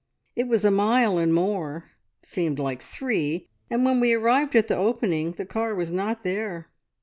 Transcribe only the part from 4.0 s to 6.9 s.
arrived at the opening the car was not there.